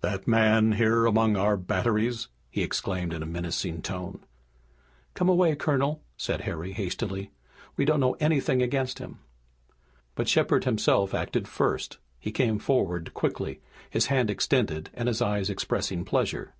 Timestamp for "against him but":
8.62-10.26